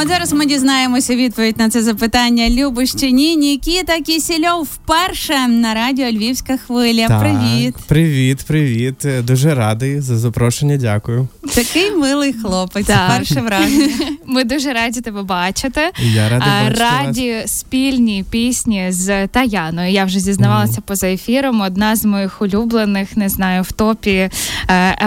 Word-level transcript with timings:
А 0.00 0.02
от 0.02 0.08
зараз 0.08 0.32
ми 0.32 0.46
дізнаємося 0.46 1.16
відповідь 1.16 1.58
на 1.58 1.70
це 1.70 1.82
запитання. 1.82 2.50
Любиш 2.50 2.94
чи 2.94 3.10
ні? 3.10 3.36
Нікіта 3.36 4.00
Кісільов 4.00 4.62
вперше 4.62 5.48
на 5.48 5.74
радіо 5.74 6.10
Львівська 6.10 6.56
хвиля. 6.56 7.08
Так, 7.08 7.20
Привіт. 7.20 7.74
Привіт, 7.86 8.38
привіт. 8.46 9.06
Дуже 9.22 9.54
радий 9.54 10.00
за 10.00 10.18
запрошення. 10.18 10.76
Дякую. 10.76 11.28
Такий 11.54 11.90
милий 11.90 12.32
хлопець. 12.32 12.86
Так. 12.86 13.10
Перше 13.16 13.40
враження. 13.40 13.88
Ми 14.26 14.44
дуже 14.44 14.72
раді 14.72 15.00
тебе 15.00 15.22
бачити. 15.22 15.80
Я 16.14 16.28
радий 16.28 16.48
А, 16.50 16.62
бачити 16.64 16.84
вас. 16.84 16.92
раді 17.06 17.42
спільні 17.46 18.24
пісні 18.30 18.86
з 18.88 19.26
Таяною. 19.26 19.92
Я 19.92 20.04
вже 20.04 20.20
зізнавалася 20.20 20.80
поза 20.80 21.06
ефіром. 21.06 21.60
Одна 21.60 21.96
з 21.96 22.04
моїх 22.04 22.42
улюблених, 22.42 23.16
не 23.16 23.28
знаю, 23.28 23.62
в 23.62 23.72
топі 23.72 24.10
е, 24.10 24.30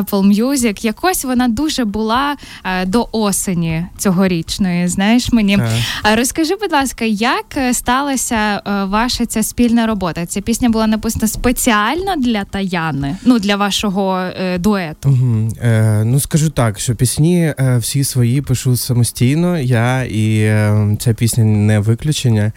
Apple 0.01 0.39
Music. 0.39 0.85
Якось 0.85 1.25
вона 1.25 1.47
дуже 1.47 1.85
була 1.85 2.35
е, 2.65 2.85
до 2.85 3.07
осені 3.11 3.85
цьогорічної. 3.97 4.82
Знаєш 4.87 5.31
мені. 5.31 5.57
Так. 5.57 6.17
Розкажи, 6.17 6.55
будь 6.61 6.71
ласка, 6.71 7.05
як 7.05 7.45
е, 7.57 7.73
сталася 7.73 8.61
е, 8.67 8.83
ваша 8.83 9.25
ця 9.25 9.43
спільна 9.43 9.87
робота? 9.87 10.25
Ця 10.25 10.41
пісня 10.41 10.69
була 10.69 10.87
написана 10.87 11.27
спеціально 11.27 12.15
для 12.15 12.43
Таяни, 12.43 13.17
ну 13.25 13.39
для 13.39 13.55
вашого 13.55 14.17
е, 14.19 14.57
дуету. 14.57 15.09
Угу. 15.09 15.49
Е, 15.63 16.03
ну 16.05 16.19
скажу 16.19 16.49
так, 16.49 16.79
що 16.79 16.95
пісні 16.95 17.53
е, 17.59 17.77
всі 17.77 18.03
свої 18.03 18.41
пишу 18.41 18.77
самостійно. 18.77 19.59
Я 19.59 20.03
і 20.03 20.37
е, 20.39 20.87
ця 20.99 21.13
пісня 21.13 21.43
не 21.43 21.79
виключення. 21.79 22.51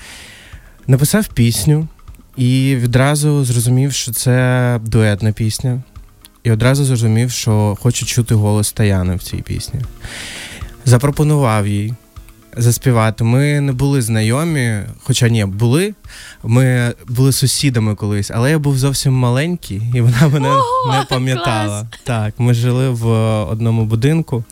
Написав 0.86 1.26
пісню 1.26 1.88
і 2.36 2.76
відразу 2.76 3.44
зрозумів, 3.44 3.92
що 3.92 4.12
це 4.12 4.80
дуетна 4.84 5.32
пісня. 5.32 5.82
І 6.44 6.50
одразу 6.50 6.84
зрозумів, 6.84 7.30
що 7.30 7.76
хочу 7.80 8.06
чути 8.06 8.34
голос 8.34 8.72
Таяни 8.72 9.16
в 9.16 9.22
цій 9.22 9.36
пісні. 9.36 9.80
Запропонував 10.84 11.66
їй 11.66 11.94
заспівати. 12.56 13.24
Ми 13.24 13.60
не 13.60 13.72
були 13.72 14.02
знайомі, 14.02 14.80
хоча 15.02 15.28
ні, 15.28 15.44
були. 15.44 15.94
Ми 16.44 16.94
були 17.08 17.32
сусідами 17.32 17.94
колись, 17.94 18.30
але 18.34 18.50
я 18.50 18.58
був 18.58 18.78
зовсім 18.78 19.12
маленький, 19.12 19.82
і 19.94 20.00
вона 20.00 20.28
мене 20.28 20.48
Ого, 20.48 20.92
не 20.98 21.04
пам'ятала. 21.10 21.66
клас! 21.66 22.00
Так, 22.04 22.34
ми 22.38 22.54
жили 22.54 22.88
в 22.90 23.06
одному 23.50 23.84
будинку, 23.84 24.44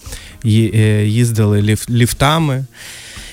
е, 0.44 0.48
їздили 1.06 1.60
ліф- 1.62 1.90
ліфтами 1.90 2.64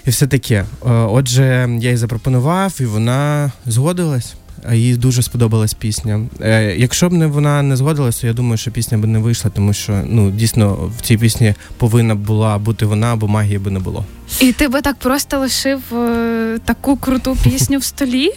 і 0.06 0.10
все 0.10 0.28
таке. 0.28 0.56
Е, 0.86 0.92
Отже, 0.92 1.78
я 1.82 1.90
їй 1.90 1.98
запропонував, 1.98 2.74
і 2.80 2.86
вона 2.86 3.52
згодилась. 3.66 4.34
Їй 4.74 4.96
дуже 4.96 5.22
сподобалась 5.22 5.74
пісня. 5.74 6.22
Е, 6.42 6.76
якщо 6.78 7.10
б 7.10 7.14
не 7.14 7.28
вона 7.28 7.62
не 7.62 7.76
згодилася, 7.76 8.22
то 8.22 8.28
я 8.28 8.34
думаю, 8.34 8.58
що 8.58 8.72
пісня 8.72 8.98
б 8.98 9.06
не 9.06 9.20
вийшла, 9.20 9.52
тому 9.56 9.74
що 9.74 10.02
ну 10.06 10.32
дійсно 10.32 10.92
в 10.98 11.02
цій 11.02 11.18
пісні 11.18 11.54
повинна 11.78 12.16
була 12.16 12.58
бути 12.58 12.86
вона, 12.86 13.16
бо 13.16 13.28
магії 13.28 13.58
би 13.58 13.72
не 13.72 13.80
було. 13.80 14.06
І 14.40 14.52
ти 14.52 14.68
би 14.68 14.82
так 14.82 14.96
просто 14.96 15.40
лишив 15.40 15.80
е, 15.94 16.60
таку 16.66 16.98
круту 16.98 17.38
пісню 17.44 17.78
в 17.78 17.84
столі? 17.84 18.30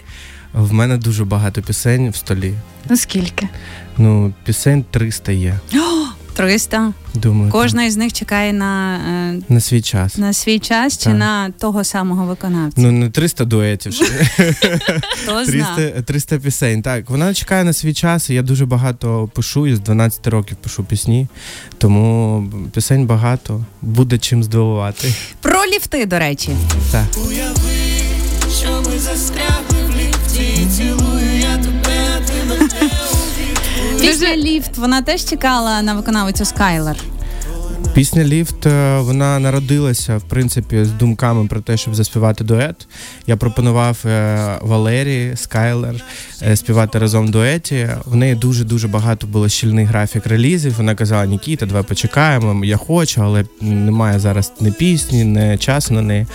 В 0.52 0.72
мене 0.72 0.96
дуже 0.96 1.24
багато 1.24 1.62
пісень 1.62 2.10
в 2.10 2.16
столі. 2.16 2.54
Ну 2.90 2.96
скільки? 2.96 3.48
Ну, 3.98 4.34
пісень 4.44 4.84
300 4.90 5.32
є. 5.32 5.58
300. 6.36 6.92
Думаю, 7.14 7.52
Кожна 7.52 7.84
із 7.84 7.96
них 7.96 8.12
чекає 8.12 8.52
на, 8.52 8.96
е, 9.38 9.40
на 9.48 9.60
свій 9.60 9.82
час. 9.82 10.18
на 10.18 10.32
свій 10.32 10.58
час 10.58 10.98
чи 10.98 11.08
на 11.10 11.50
того 11.50 11.84
самого 11.84 12.24
виконавця. 12.26 12.80
Ну, 12.80 12.92
не 12.92 13.10
300 13.10 13.44
дуетів. 13.44 13.92
ще. 13.94 14.04
300, 15.46 16.02
300 16.02 16.38
пісень. 16.38 16.82
Так, 16.82 17.10
вона 17.10 17.34
чекає 17.34 17.64
на 17.64 17.72
свій 17.72 17.94
час. 17.94 18.30
і 18.30 18.34
Я 18.34 18.42
дуже 18.42 18.66
багато 18.66 19.30
пишу, 19.34 19.66
і 19.66 19.74
з 19.74 19.80
12 19.80 20.26
років 20.26 20.56
пишу 20.56 20.84
пісні, 20.84 21.26
тому 21.78 22.44
пісень 22.74 23.06
багато, 23.06 23.64
буде 23.82 24.18
чим 24.18 24.44
здивувати. 24.44 25.14
Про 25.40 25.66
ліфти, 25.66 26.06
до 26.06 26.18
речі. 26.18 26.50
Так. 26.92 27.04
Уяви, 27.28 27.78
що 28.60 28.82
ми 28.90 28.98
застрягли 28.98 29.78
в 29.86 29.90
ліфті, 29.96 30.66
цілую 30.76 31.13
Пісня 34.14 34.36
Ліфт 34.36 34.78
вона 34.78 35.02
теж 35.02 35.24
чекала 35.24 35.82
на 35.82 35.94
виконавицю 35.94 36.44
Скайлер. 36.44 36.96
Пісня 37.94 38.24
Ліфт 38.24 38.66
е, 38.66 38.98
вона 38.98 39.38
народилася 39.38 40.16
в 40.16 40.22
принципі 40.22 40.84
з 40.84 40.90
думками 40.90 41.46
про 41.46 41.60
те, 41.60 41.76
щоб 41.76 41.94
заспівати 41.94 42.44
дует. 42.44 42.88
Я 43.26 43.36
пропонував 43.36 43.98
е, 44.04 44.58
Валерії 44.62 45.36
Скайлер 45.36 46.04
е, 46.42 46.56
співати 46.56 46.98
разом 46.98 47.26
в 47.26 47.30
дуеті. 47.30 47.88
В 48.04 48.16
неї 48.16 48.34
дуже 48.34 48.64
дуже 48.64 48.88
багато 48.88 49.26
було 49.26 49.48
щільний 49.48 49.84
графік 49.84 50.26
релізів. 50.26 50.74
Вона 50.76 50.94
казала: 50.94 51.26
Нікіта, 51.26 51.66
давай 51.66 51.82
почекаємо. 51.82 52.64
Я 52.64 52.76
хочу, 52.76 53.22
але 53.22 53.44
немає 53.60 54.18
зараз 54.18 54.52
ні 54.60 54.70
пісні, 54.70 55.24
ні 55.24 55.58
часу 55.58 55.94
на 55.94 56.02
неї. 56.02 56.26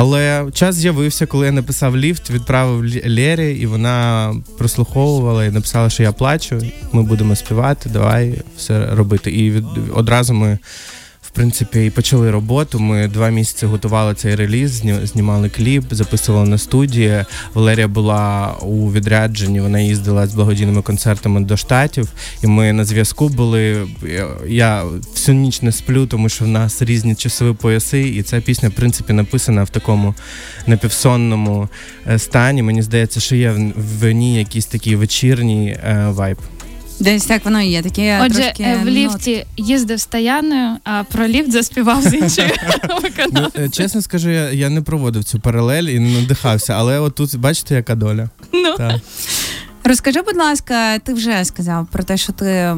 Але 0.00 0.46
час 0.52 0.74
з'явився, 0.74 1.26
коли 1.26 1.46
я 1.46 1.52
написав 1.52 1.96
ліфт, 1.96 2.30
відправив 2.30 2.94
Лєрі, 3.06 3.58
і 3.60 3.66
вона 3.66 4.34
прослуховувала 4.58 5.44
і 5.44 5.50
написала, 5.50 5.90
що 5.90 6.02
я 6.02 6.12
плачу. 6.12 6.62
Ми 6.92 7.02
будемо 7.02 7.36
співати, 7.36 7.90
давай 7.90 8.42
все 8.56 8.86
робити. 8.94 9.30
І 9.30 9.50
від, 9.50 9.64
одразу 9.94 10.34
ми, 10.34 10.58
в 11.28 11.30
принципі, 11.30 11.86
і 11.86 11.90
почали 11.90 12.30
роботу. 12.30 12.78
Ми 12.80 13.08
два 13.08 13.28
місяці 13.30 13.66
готували 13.66 14.14
цей 14.14 14.34
реліз, 14.34 14.70
зні- 14.72 15.06
знімали 15.06 15.48
кліп, 15.48 15.84
записували 15.90 16.48
на 16.48 16.58
студії. 16.58 17.24
Валерія 17.54 17.88
була 17.88 18.52
у 18.62 18.92
відрядженні, 18.92 19.60
вона 19.60 19.80
їздила 19.80 20.26
з 20.26 20.34
благодійними 20.34 20.82
концертами 20.82 21.40
до 21.40 21.56
штатів, 21.56 22.08
і 22.44 22.46
ми 22.46 22.72
на 22.72 22.84
зв'язку 22.84 23.28
були. 23.28 23.88
Я 24.48 24.84
всю 25.14 25.34
ніч 25.38 25.62
не 25.62 25.72
сплю, 25.72 26.06
тому 26.06 26.28
що 26.28 26.44
в 26.44 26.48
нас 26.48 26.82
різні 26.82 27.14
часові 27.14 27.54
пояси, 27.54 28.00
і 28.08 28.22
ця 28.22 28.40
пісня, 28.40 28.68
в 28.68 28.72
принципі, 28.72 29.12
написана 29.12 29.62
в 29.64 29.68
такому 29.70 30.14
напівсонному 30.66 31.68
е, 32.06 32.18
стані. 32.18 32.62
Мені 32.62 32.82
здається, 32.82 33.20
що 33.20 33.36
є 33.36 33.50
в- 33.50 33.72
в 34.00 34.12
ній 34.12 34.38
якийсь 34.38 34.66
такий 34.66 34.96
вечірній 34.96 35.68
е, 35.68 36.06
вайб. 36.10 36.38
Десь 37.00 37.24
так 37.24 37.44
воно 37.44 37.60
і 37.62 37.68
є. 37.68 37.82
Такі 37.82 38.12
Отже, 38.20 38.34
трошки 38.40 38.62
е, 38.62 38.74
в 38.76 38.78
нотки. 38.78 38.90
ліфті 38.90 39.46
їздив 39.56 40.00
з 40.00 40.06
Таяною, 40.06 40.76
а 40.84 41.04
про 41.12 41.28
ліфт 41.28 41.52
заспівав 41.52 42.02
з 42.02 42.14
іншою 42.14 42.48
Ну, 42.88 42.96
виконавцем. 43.02 43.64
е, 43.64 43.68
чесно 43.68 44.02
скажу, 44.02 44.30
я, 44.30 44.50
я 44.50 44.68
не 44.70 44.82
проводив 44.82 45.24
цю 45.24 45.40
паралель 45.40 45.82
і 45.84 45.98
не 45.98 46.20
надихався, 46.20 46.72
але 46.72 46.98
от 46.98 47.14
тут 47.14 47.36
бачите, 47.36 47.74
яка 47.74 47.94
доля. 47.94 48.28
Ну. 48.52 48.76
Так. 48.76 48.96
Розкажи, 49.88 50.22
будь 50.22 50.36
ласка, 50.36 50.98
ти 50.98 51.14
вже 51.14 51.44
сказав 51.44 51.86
про 51.86 52.02
те, 52.02 52.16
що 52.16 52.32
ти 52.32 52.46
е, 52.46 52.76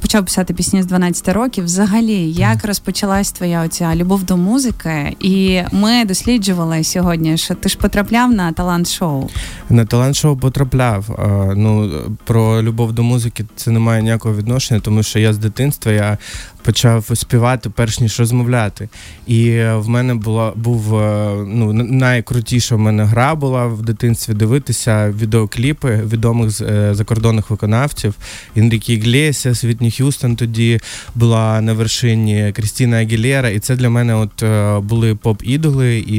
почав 0.00 0.24
писати 0.24 0.54
пісні 0.54 0.82
з 0.82 0.86
12 0.86 1.28
років. 1.28 1.64
Взагалі, 1.64 2.32
як 2.32 2.64
розпочалась 2.64 3.32
твоя 3.32 3.62
оця 3.62 3.94
любов 3.94 4.24
до 4.24 4.36
музики? 4.36 5.16
І 5.20 5.62
ми 5.72 6.04
досліджували 6.04 6.84
сьогодні, 6.84 7.36
що 7.38 7.54
ти 7.54 7.68
ж 7.68 7.78
потрапляв 7.78 8.32
на 8.32 8.52
талант-шоу. 8.52 9.28
На 9.70 9.84
талант-шоу 9.84 10.36
потрапляв. 10.36 11.10
Е, 11.10 11.54
Ну 11.56 11.90
про 12.24 12.62
любов 12.62 12.92
до 12.92 13.02
музики 13.02 13.44
це 13.56 13.70
не 13.70 13.78
має 13.78 14.02
ніякого 14.02 14.34
відношення, 14.34 14.80
тому 14.80 15.02
що 15.02 15.18
я 15.18 15.32
з 15.32 15.38
дитинства 15.38 15.92
я 15.92 16.18
почав 16.62 17.10
співати 17.14 17.70
перш 17.70 18.00
ніж 18.00 18.20
розмовляти. 18.20 18.88
І 19.26 19.48
е, 19.48 19.74
в 19.74 19.88
мене 19.88 20.14
була 20.14 20.52
був 20.56 20.96
е, 20.96 21.34
ну 21.46 21.72
найкрутіша 21.72 22.76
в 22.76 22.78
мене 22.78 23.04
гра 23.04 23.34
була 23.34 23.66
в 23.66 23.82
дитинстві 23.82 24.34
дивитися 24.34 25.10
відеокліпи 25.10 26.00
відомих 26.06 26.50
закордонних 26.92 27.50
виконавців. 27.50 28.14
Інрікі 28.54 28.94
Іглесіас, 28.94 29.64
Вітні 29.64 29.90
Х'юстон 29.90 30.36
тоді 30.36 30.80
була 31.14 31.60
на 31.60 31.72
вершині 31.72 32.52
Крістіна 32.56 32.96
Агілєра, 32.96 33.48
і 33.48 33.58
це 33.58 33.76
для 33.76 33.90
мене 33.90 34.14
от 34.14 34.42
е, 34.42 34.78
були 34.80 35.14
поп-ідоли, 35.14 35.98
і 35.98 36.18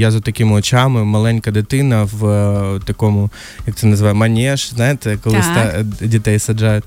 я 0.00 0.10
за 0.10 0.20
такими 0.20 0.52
очами, 0.52 1.04
маленька 1.04 1.50
дитина 1.50 2.08
в 2.12 2.26
е, 2.26 2.80
такому, 2.84 3.30
як 3.66 3.76
це 3.76 3.86
називає, 3.86 4.14
манеж, 4.14 4.70
знаєте, 4.74 5.18
коли 5.24 5.36
Так. 5.36 5.44
ста- 5.44 6.06
дітей 6.06 6.38
саджають. 6.38 6.84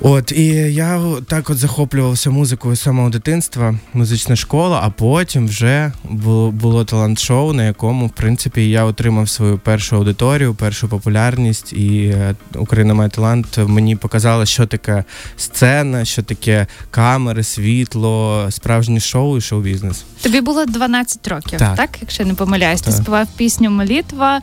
От, 0.00 0.32
і 0.32 0.44
я 0.74 1.00
так 1.26 1.50
от 1.50 1.58
захоплювався 1.58 2.30
музикою 2.30 2.76
з 2.76 2.80
самого 2.80 3.10
дитинства, 3.10 3.74
музична 3.94 4.36
школа, 4.36 4.80
а 4.82 4.90
потім 4.90 5.46
вже 5.46 5.92
було, 6.04 6.50
було 6.50 6.84
талант-шоу, 6.84 7.52
на 7.52 7.64
якому, 7.64 8.06
в 8.06 8.10
принципі, 8.10 8.70
я 8.70 8.84
отримав 8.84 9.28
свою 9.28 9.58
першу 9.58 9.96
аудиторію, 9.96 10.54
першу 10.54 10.88
популярність, 10.88 11.72
і 11.72 12.04
е, 12.06 12.34
Україна 12.54 12.94
має 12.94 13.10
талант 13.10 13.58
мені 13.66 13.96
показала, 13.96 14.46
що 14.46 14.66
таке 14.66 15.04
сцена, 15.36 16.04
що 16.04 16.22
таке 16.22 16.66
камери, 16.90 17.42
світло, 17.42 18.46
справжнє 18.50 19.00
шоу 19.00 19.36
і 19.36 19.40
шоу-бізнес. 19.40 20.04
Тобі 20.22 20.40
було 20.40 20.66
12 20.66 21.28
років, 21.28 21.58
так, 21.58 21.76
Так. 21.76 21.90
якщо 22.00 22.24
не 22.24 22.34
помиляюсь. 22.34 22.80
Ти 22.80 22.92
співав 22.92 23.26
пісню 23.36 23.70
Молітва 23.70 24.40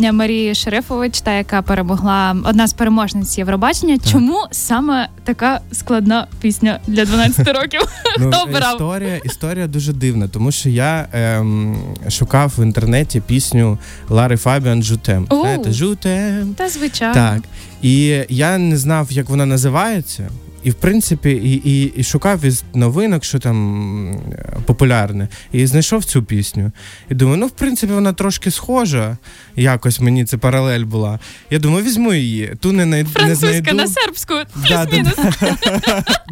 е, 0.00 0.12
Марії 0.12 0.54
Шерифович, 0.54 1.20
та 1.20 1.32
яка 1.32 1.62
перемогла 1.62 2.36
одна 2.44 2.66
з 2.66 2.72
переможниць 2.72 3.38
Євробачення. 3.38 3.98
Чому 4.12 4.46
саме 4.66 5.08
така 5.24 5.60
складна 5.72 6.26
пісня 6.40 6.80
для 6.86 7.04
12 7.04 7.48
років? 7.48 7.80
Ну, 8.18 8.30
Хто 8.32 8.46
брав? 8.46 8.72
історія, 8.74 9.16
історія 9.24 9.66
дуже 9.66 9.92
дивна, 9.92 10.28
тому 10.28 10.52
що 10.52 10.68
я 10.68 11.08
ем, 11.12 11.76
шукав 12.10 12.52
в 12.58 12.62
інтернеті 12.62 13.20
пісню 13.20 13.78
Лари 14.08 14.36
Фабіан 14.36 14.82
Жутем. 14.82 15.26
Знаєте, 15.30 15.72
Жутем. 15.72 16.54
Та 16.54 16.68
звичайно. 16.68 17.14
Так. 17.14 17.42
І 17.82 18.20
я 18.28 18.58
не 18.58 18.76
знав, 18.76 19.12
як 19.12 19.28
вона 19.28 19.46
називається. 19.46 20.28
І 20.66 20.70
в 20.70 20.74
принципі, 20.74 21.30
і, 21.30 21.70
і, 21.70 21.84
і 21.96 22.04
шукав 22.04 22.44
із 22.44 22.64
новинок, 22.74 23.24
що 23.24 23.38
там 23.38 24.20
популярне, 24.64 25.28
і 25.52 25.66
знайшов 25.66 26.04
цю 26.04 26.22
пісню. 26.22 26.72
І 27.10 27.14
думаю, 27.14 27.36
ну 27.36 27.46
в 27.46 27.50
принципі, 27.50 27.92
вона 27.92 28.12
трошки 28.12 28.50
схожа. 28.50 29.16
Якось 29.56 30.00
мені 30.00 30.24
це 30.24 30.36
паралель 30.36 30.84
була. 30.84 31.18
Я 31.50 31.58
думаю, 31.58 31.84
візьму 31.84 32.14
її. 32.14 32.54
Ту 32.60 32.72
не, 32.72 32.86
най... 32.86 33.02
не 33.02 33.08
Французька 33.08 33.48
знайду. 33.48 33.74
на 33.74 33.86
сербську. 33.86 34.34
Да, 34.68 34.86
Плюс-мінус. 34.86 35.14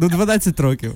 Ну, 0.01 0.09
12 0.09 0.59
років. 0.59 0.93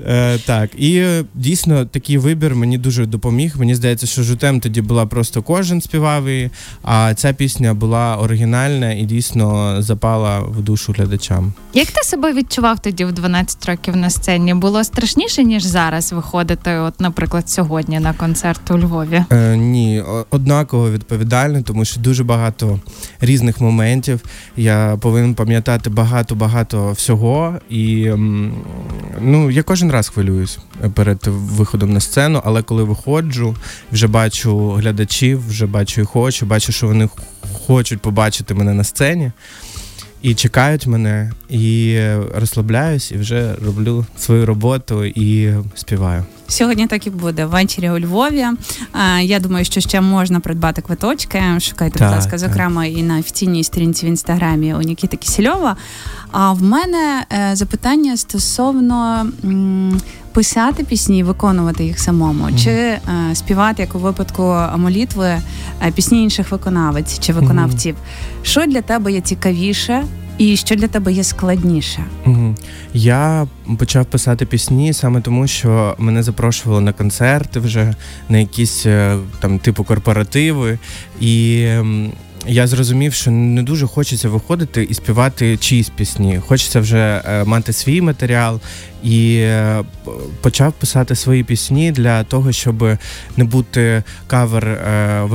Е, 0.00 0.38
так, 0.38 0.70
і 0.76 0.96
е, 0.96 1.24
дійсно 1.34 1.84
такий 1.84 2.18
вибір 2.18 2.54
мені 2.54 2.78
дуже 2.78 3.06
допоміг. 3.06 3.54
Мені 3.58 3.74
здається, 3.74 4.06
що 4.06 4.22
жутем 4.22 4.60
тоді 4.60 4.80
була 4.80 5.06
просто 5.06 5.42
кожен 5.42 5.80
співав 5.80 6.28
її, 6.28 6.50
а 6.82 7.14
ця 7.14 7.32
пісня 7.32 7.74
була 7.74 8.16
оригінальна 8.16 8.92
і 8.92 9.02
дійсно 9.02 9.76
запала 9.82 10.40
в 10.40 10.62
душу 10.62 10.92
глядачам. 10.92 11.52
Як 11.74 11.90
ти 11.90 12.02
себе 12.02 12.32
відчував 12.32 12.78
тоді 12.78 13.04
в 13.04 13.12
12 13.12 13.66
років 13.66 13.96
на 13.96 14.10
сцені? 14.10 14.54
Було 14.54 14.84
страшніше, 14.84 15.44
ніж 15.44 15.64
зараз 15.64 16.12
виходити, 16.12 16.76
от, 16.76 17.00
наприклад, 17.00 17.48
сьогодні 17.48 18.00
на 18.00 18.12
концерт 18.12 18.70
у 18.70 18.78
Львові? 18.78 19.24
Е, 19.32 19.56
ні, 19.56 20.02
однаково 20.30 20.90
відповідально, 20.90 21.62
тому 21.62 21.84
що 21.84 22.00
дуже 22.00 22.24
багато 22.24 22.80
різних 23.20 23.60
моментів. 23.60 24.20
Я 24.56 24.98
повинен 25.00 25.34
пам'ятати 25.34 25.90
багато-багато 25.90 26.92
всього. 26.92 27.54
І 27.70 28.10
ну, 29.20 29.50
я 29.50 29.62
кожен 29.62 29.81
раз 29.90 30.08
хвилююсь 30.08 30.58
перед 30.94 31.26
виходом 31.26 31.92
на 31.92 32.00
сцену, 32.00 32.42
але 32.44 32.62
коли 32.62 32.84
виходжу, 32.84 33.56
вже 33.92 34.06
бачу 34.06 34.70
глядачів, 34.70 35.48
вже 35.48 35.66
бачу 35.66 36.00
їх 36.00 36.16
очі, 36.16 36.44
бачу, 36.44 36.72
що 36.72 36.86
вони 36.86 37.08
хочуть 37.66 38.00
побачити 38.00 38.54
мене 38.54 38.74
на 38.74 38.84
сцені. 38.84 39.32
І 40.22 40.34
чекають 40.34 40.86
мене, 40.86 41.32
і 41.48 41.98
розслабляюсь, 42.34 43.10
і 43.12 43.16
вже 43.16 43.54
роблю 43.66 44.06
свою 44.18 44.46
роботу 44.46 45.04
і 45.04 45.54
співаю. 45.74 46.24
Сьогодні 46.48 46.86
так 46.86 47.06
і 47.06 47.10
буде 47.10 47.46
ввечері 47.46 47.90
у 47.90 47.98
Львові. 47.98 48.44
А, 48.92 49.20
Я 49.20 49.40
думаю, 49.40 49.64
що 49.64 49.80
ще 49.80 50.00
можна 50.00 50.40
придбати 50.40 50.82
квиточки. 50.82 51.42
Шукайте, 51.60 51.98
Так, 51.98 52.08
будь 52.08 52.16
ласка, 52.16 52.30
так. 52.30 52.38
зокрема, 52.40 52.84
і 52.86 53.02
на 53.02 53.18
офіційній 53.18 53.64
сторінці 53.64 54.06
в 54.06 54.08
інстаграмі 54.08 54.74
у 54.74 54.80
Нікіти 54.82 55.16
Кісельова. 55.16 55.76
А 56.30 56.52
в 56.52 56.62
мене 56.62 57.24
е, 57.32 57.56
запитання 57.56 58.16
стосовно 58.16 59.26
м, 59.44 60.00
писати 60.32 60.84
пісні 60.84 61.18
і 61.18 61.22
виконувати 61.22 61.84
їх 61.84 61.98
самому, 61.98 62.48
чи 62.58 62.70
е, 62.70 63.00
співати, 63.34 63.82
як 63.82 63.94
у 63.94 63.98
випадку 63.98 64.56
молитви, 64.76 65.26
е, 65.86 65.90
пісні 65.94 66.22
інших 66.22 66.50
виконавець 66.50 67.18
чи 67.18 67.32
виконавців. 67.32 67.96
Що 68.42 68.66
для 68.66 68.82
тебе 68.82 69.12
є 69.12 69.20
цікавіше, 69.20 70.04
і 70.38 70.56
що 70.56 70.74
для 70.74 70.88
тебе 70.88 71.12
є 71.12 71.24
складніше? 71.24 72.04
Я 72.94 73.46
почав 73.78 74.06
писати 74.06 74.46
пісні 74.46 74.92
саме 74.92 75.20
тому, 75.20 75.46
що 75.46 75.94
мене 75.98 76.22
запрошували 76.22 76.80
на 76.80 76.92
концерти 76.92 77.60
вже 77.60 77.94
на 78.28 78.38
якісь 78.38 78.86
е, 78.86 79.18
там 79.40 79.58
типу 79.58 79.84
корпоративи, 79.84 80.78
і 81.20 81.66
я 82.46 82.66
зрозумів, 82.66 83.12
що 83.12 83.30
не 83.30 83.62
дуже 83.62 83.86
хочеться 83.86 84.28
виходити 84.28 84.82
і 84.82 84.94
співати 84.94 85.56
чиїсь 85.56 85.88
пісні. 85.88 86.40
Хочеться 86.46 86.80
вже 86.80 87.22
е, 87.26 87.44
мати 87.44 87.72
свій 87.72 88.00
матеріал 88.00 88.60
і 89.02 89.34
е, 89.36 89.84
почав 90.40 90.72
писати 90.72 91.14
свої 91.14 91.44
пісні 91.44 91.92
для 91.92 92.24
того, 92.24 92.52
щоб 92.52 92.98
не 93.36 93.44
бути 93.44 94.02
кавер 94.26 94.68
е. 94.68 95.28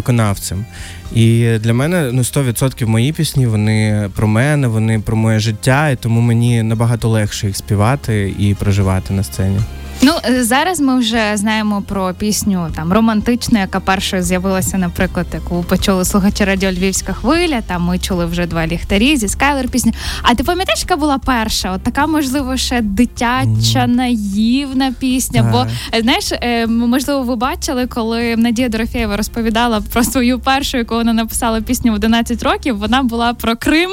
І 1.15 1.57
для 1.59 1.73
мене 1.73 2.09
ну 2.13 2.21
100% 2.21 2.85
мої 2.85 3.13
пісні 3.13 3.47
вони 3.47 4.09
про 4.15 4.27
мене, 4.27 4.67
вони 4.67 4.99
про 4.99 5.17
моє 5.17 5.39
життя, 5.39 5.89
і 5.89 5.95
тому 5.95 6.21
мені 6.21 6.63
набагато 6.63 7.09
легше 7.09 7.47
їх 7.47 7.57
співати 7.57 8.33
і 8.39 8.53
проживати 8.53 9.13
на 9.13 9.23
сцені. 9.23 9.59
Ну 10.07 10.13
е, 10.29 10.43
зараз 10.43 10.79
ми 10.79 10.99
вже 10.99 11.31
знаємо 11.35 11.83
про 11.87 12.13
пісню 12.13 12.71
там 12.75 12.93
романтичну, 12.93 13.59
яка 13.59 13.79
першою 13.79 14.23
з'явилася, 14.23 14.77
наприклад, 14.77 15.27
яку 15.33 15.63
почули 15.63 16.05
слухачі 16.05 16.45
радіо 16.45 16.71
Львівська 16.71 17.13
хвиля. 17.13 17.61
Там 17.61 17.83
ми 17.83 17.99
чули 17.99 18.25
вже 18.25 18.45
два 18.45 18.67
ліхтарі 18.67 19.17
зі 19.17 19.27
Скайлер 19.27 19.67
пісню. 19.67 19.91
А 20.21 20.35
ти 20.35 20.43
пам'ятаєш, 20.43 20.81
яка 20.81 20.95
була 20.95 21.17
перша? 21.17 21.71
От 21.71 21.81
така, 21.81 22.07
можливо, 22.07 22.57
ще 22.57 22.81
дитяча, 22.81 23.87
наївна 23.87 24.93
пісня. 24.99 25.49
Бо 25.51 25.65
е, 25.97 26.01
знаєш, 26.01 26.31
е, 26.31 26.67
можливо, 26.67 27.23
ви 27.23 27.35
бачили, 27.35 27.87
коли 27.87 28.35
Надія 28.35 28.69
Дорофєєва 28.69 29.17
розповідала 29.17 29.81
про 29.93 30.03
свою 30.03 30.39
першу, 30.39 30.77
яку 30.77 30.95
вона 30.95 31.13
написала 31.13 31.61
пісню 31.61 31.91
в 31.91 31.95
11 31.95 32.43
років. 32.43 32.77
Вона 32.77 33.03
була 33.03 33.33
про 33.33 33.55
Крим 33.55 33.91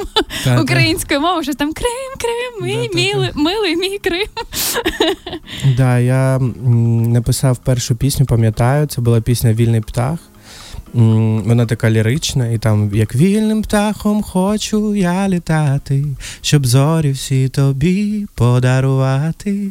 українською 0.60 1.20
мовою. 1.20 1.42
Що 1.42 1.54
там 1.54 1.72
Крим, 1.72 1.88
Крим, 2.18 2.68
мій 2.94 3.30
милий 3.34 3.76
мій 3.76 3.98
Крим. 3.98 4.26
Да, 5.76 6.03
я 6.04 6.38
написав 7.08 7.56
першу 7.56 7.96
пісню, 7.96 8.26
пам'ятаю, 8.26 8.86
це 8.86 9.00
була 9.00 9.20
пісня 9.20 9.52
Вільний 9.52 9.80
птах. 9.80 10.18
Вона 10.94 11.66
така 11.66 11.90
лірична, 11.90 12.48
і 12.48 12.58
там 12.58 12.90
як 12.94 13.14
вільним 13.14 13.62
птахом 13.62 14.22
хочу 14.22 14.94
я 14.94 15.28
літати, 15.28 16.04
щоб 16.40 16.66
зорі 16.66 17.10
всі 17.10 17.48
тобі 17.48 18.26
подарувати, 18.34 19.70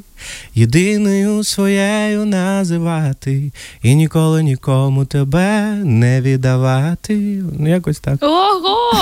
єдиною 0.55 1.43
своєю 1.43 2.25
називати, 2.25 3.51
і 3.81 3.95
ніколи 3.95 4.43
нікому 4.43 5.05
тебе 5.05 5.71
не 5.83 6.21
віддавати. 6.21 7.43
Ну, 7.59 7.69
якось 7.69 7.99
так. 7.99 8.23
Ого! 8.23 8.93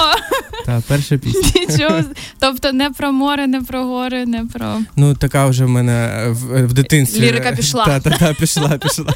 Та 0.71 0.81
перша 0.87 1.17
пісня. 1.17 1.51
Нічого. 1.69 2.03
Тобто 2.39 2.73
не 2.73 2.89
про 2.89 3.11
море, 3.11 3.47
не 3.47 3.61
про 3.61 3.83
гори, 3.83 4.25
не 4.25 4.45
про. 4.45 4.79
Ну, 4.95 5.15
така 5.15 5.45
вже 5.45 5.65
в 5.65 5.69
мене 5.69 6.25
в, 6.29 6.65
в 6.65 6.73
дитинстві. 6.73 7.21
Лірика 7.21 7.51
пішла. 7.51 7.85
Та, 7.85 7.99
та, 7.99 8.09
та, 8.09 8.33
пішла, 8.33 8.77
пішла. 8.77 9.13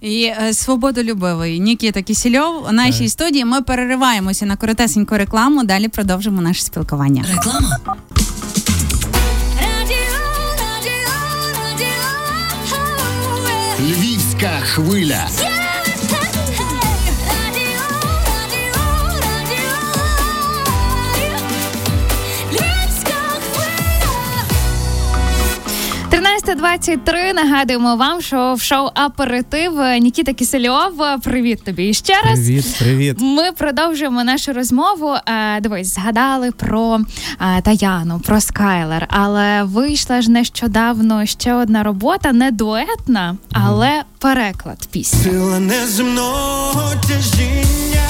І 0.00 0.24
е, 0.24 0.54
свободолюбивий 0.54 1.60
Нікіта 1.60 2.02
Кісільов 2.02 2.66
у 2.68 2.72
нашій 2.72 3.08
студії. 3.08 3.44
Ми 3.44 3.62
перериваємося 3.62 4.46
на 4.46 4.56
коротесеньку 4.56 5.16
рекламу. 5.16 5.64
Далі 5.64 5.88
продовжимо 5.88 6.42
наше 6.42 6.62
спілкування. 6.62 7.24
Реклама. 7.34 7.78
Львівська 13.80 14.50
хвиля. 14.62 15.28
Тринадцята 26.34 26.54
23. 26.54 27.32
Нагадуємо 27.32 27.96
вам, 27.96 28.20
що 28.20 28.54
в 28.54 28.60
шоу 28.60 28.88
Аперитив 28.94 29.72
Нікіта 30.00 30.32
Кисельов. 30.34 30.92
Привіт 31.22 31.64
тобі 31.64 31.94
ще 31.94 32.12
раз. 32.24 32.38
Привіт, 32.38 32.76
привіт. 32.78 33.16
Ми 33.20 33.52
продовжуємо 33.52 34.24
нашу 34.24 34.52
розмову. 34.52 35.14
Дивись, 35.60 35.94
згадали 35.94 36.50
про 36.50 37.00
Таяну, 37.64 38.20
про 38.20 38.40
Скайлер, 38.40 39.06
але 39.10 39.62
вийшла 39.62 40.22
ж 40.22 40.30
нещодавно 40.30 41.26
ще 41.26 41.54
одна 41.54 41.82
робота, 41.82 42.32
не 42.32 42.50
дуетна, 42.50 43.36
але 43.52 44.02
переклад 44.18 44.88
пісні. 44.90 45.20
Сила 45.22 45.60
неземного 45.60 46.92
тяжіння, 47.08 48.08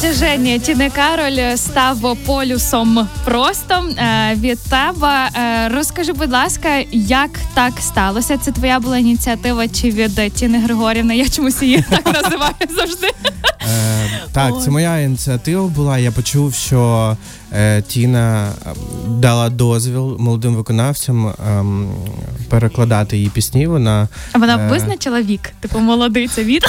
притяження 0.00 0.58
Тіни 0.58 0.90
Кароль 0.90 1.56
став 1.56 2.16
полюсом 2.26 3.08
просто 3.24 3.74
е, 3.74 4.34
від 4.34 4.58
тебе. 4.58 5.28
Е, 5.36 5.68
розкажи, 5.68 6.12
будь 6.12 6.32
ласка, 6.32 6.68
як 6.92 7.30
так 7.54 7.72
сталося? 7.80 8.38
Це 8.38 8.52
твоя 8.52 8.80
була 8.80 8.98
ініціатива 8.98 9.68
чи 9.68 9.90
від 9.90 10.32
Тіни 10.34 10.58
Григорівни? 10.58 11.16
Я 11.16 11.28
чомусь 11.28 11.62
її 11.62 11.84
так 11.90 12.06
називаю 12.22 12.54
завжди. 12.76 13.06
Е, 13.06 14.10
так, 14.32 14.54
це 14.64 14.70
моя 14.70 14.98
ініціатива 14.98 15.66
була. 15.66 15.98
Я 15.98 16.10
почув, 16.12 16.54
що 16.54 17.16
Тіна 17.86 18.52
дала 19.08 19.50
дозвіл 19.50 20.16
молодим 20.18 20.54
виконавцям 20.54 21.32
ем, 21.48 21.88
перекладати 22.48 23.16
її 23.16 23.28
пісні. 23.28 23.66
Вона 23.66 24.08
Вона 24.34 24.56
визначила 24.56 25.22
вік, 25.22 25.52
типу 25.60 25.78
молодий 25.78 26.28
це 26.28 26.44
від. 26.44 26.64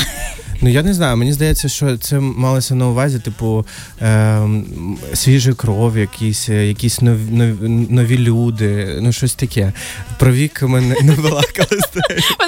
Ну 0.62 0.70
я 0.70 0.84
не 0.84 0.94
знаю. 0.94 1.18
Мені 1.18 1.34
здається, 1.34 1.70
що 1.70 1.98
це 1.98 2.20
малося 2.20 2.76
на 2.76 2.88
увазі, 2.88 3.20
типу 3.20 3.66
ем, 4.02 4.66
свіжі 5.14 5.54
кров, 5.54 5.98
якісь, 5.98 6.50
е, 6.50 6.68
якісь 6.68 7.02
нові, 7.02 7.32
нові, 7.32 7.70
нові 7.90 8.18
люди, 8.18 8.98
ну 9.02 9.12
щось 9.12 9.34
таке. 9.34 9.74
Про 10.20 10.32
вік 10.32 10.62
мене 10.62 10.96
не 11.02 11.14
балакали. 11.14 11.68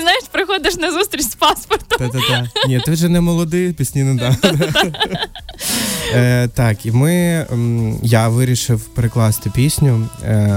Знаєш, 0.02 0.24
приходиш 0.32 0.76
на 0.76 0.92
зустріч 0.92 1.22
з 1.26 1.36
паспортом. 1.36 2.10
Та-та-та. 2.10 2.68
Ні, 2.68 2.82
ти 2.86 2.92
вже 2.92 3.10
не 3.10 3.22
молодий, 3.22 3.74
пісні 3.74 4.04
не 4.04 4.16
дам. 4.16 4.38
Е, 6.16 6.48
Так, 6.48 6.86
і 6.86 6.92
ми 6.92 7.46
я 8.04 8.28
вирішив 8.30 8.82
перекласти 8.82 9.50
пісню 9.50 10.08
е, 10.24 10.50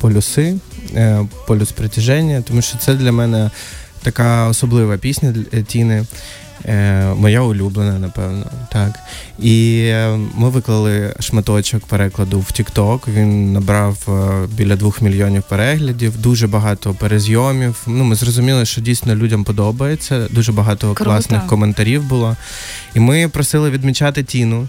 полюси, 0.00 0.56
е, 0.94 1.26
полюс 1.46 1.72
притяження, 1.72 2.42
тому 2.42 2.62
що 2.62 2.78
це 2.78 2.94
для 2.94 3.12
мене 3.12 3.50
така 4.02 4.48
особлива 4.48 4.96
пісня 4.96 5.32
для 5.32 5.62
Тіни. 5.62 6.04
Е, 6.68 7.14
моя 7.16 7.42
улюблена, 7.42 7.98
напевно. 7.98 8.44
Так. 8.72 8.98
І 9.38 9.84
е, 9.86 10.18
ми 10.34 10.48
виклали 10.50 11.14
шматочок 11.20 11.86
перекладу 11.86 12.40
в 12.40 12.44
TikTok. 12.44 13.00
Він 13.08 13.52
набрав 13.52 13.98
е, 14.08 14.46
біля 14.56 14.76
двох 14.76 15.02
мільйонів 15.02 15.42
переглядів, 15.42 16.16
дуже 16.20 16.46
багато 16.46 16.94
перезйомів. 16.94 17.82
Ну, 17.86 18.04
ми 18.04 18.14
зрозуміли, 18.14 18.64
що 18.64 18.80
дійсно 18.80 19.14
людям 19.14 19.44
подобається. 19.44 20.28
Дуже 20.30 20.52
багато 20.52 20.94
Круто. 20.94 21.04
класних 21.10 21.46
коментарів 21.46 22.02
було. 22.02 22.36
І 22.94 23.00
ми 23.00 23.28
просили 23.28 23.70
відмічати 23.70 24.22
Тіну. 24.22 24.68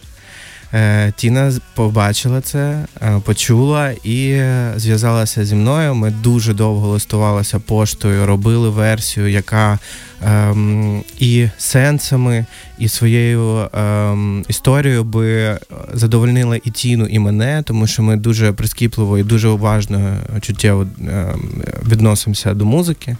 Е, 0.73 1.11
Тіна 1.15 1.53
побачила 1.73 2.41
це, 2.41 2.85
е, 3.01 3.19
почула 3.25 3.91
і 4.03 4.29
е, 4.29 4.73
зв'язалася 4.75 5.45
зі 5.45 5.55
мною. 5.55 5.95
Ми 5.95 6.11
дуже 6.11 6.53
довго 6.53 6.87
листувалися 6.87 7.59
поштою, 7.59 8.25
робили 8.25 8.69
версію, 8.69 9.27
яка 9.27 9.79
ем, 10.25 11.03
і 11.19 11.49
сенсами, 11.57 12.45
і 12.83 12.87
своєю 12.87 13.67
ем, 13.73 14.45
історією 14.47 15.03
би 15.03 15.31
е, 15.31 15.59
задовольнила 15.93 16.55
і 16.55 16.69
Тіну, 16.69 17.05
і 17.05 17.19
мене, 17.19 17.63
тому 17.65 17.87
що 17.87 18.03
ми 18.03 18.15
дуже 18.15 18.51
прискіпливо 18.51 19.17
і 19.17 19.23
дуже 19.23 19.47
уважно 19.47 19.99
е, 20.37 20.39
чуттєво 20.41 20.87
ем, 21.01 21.51
відносимося 21.89 22.53
до 22.53 22.65
музики. 22.65 23.17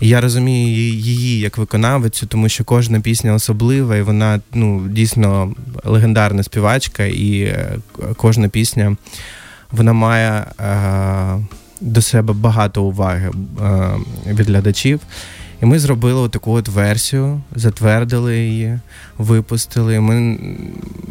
І 0.00 0.08
я 0.08 0.20
розумію 0.20 0.68
її- 0.94 1.38
як 1.40 1.58
виконавицю, 1.58 2.26
тому 2.26 2.48
що 2.48 2.64
кожна 2.64 3.00
пісня 3.00 3.34
особлива, 3.34 3.96
і 3.96 4.02
вона 4.02 4.40
ну, 4.54 4.88
дійсно 4.88 5.54
легендарна 5.84 6.42
співачка, 6.42 7.04
і 7.04 7.40
е, 7.40 7.78
кожна 8.16 8.48
пісня 8.48 8.96
вона 9.72 9.92
має 9.92 10.30
е, 10.60 11.38
до 11.80 12.02
себе 12.02 12.32
багато 12.34 12.82
уваги 12.82 13.30
е, 13.64 13.90
від 14.32 14.46
глядачів. 14.46 15.00
І 15.62 15.66
ми 15.66 15.78
зробили 15.78 16.28
таку 16.28 16.52
от 16.52 16.68
версію, 16.68 17.40
затвердили 17.54 18.38
її, 18.38 18.78
випустили. 19.18 20.00
Ми 20.00 20.38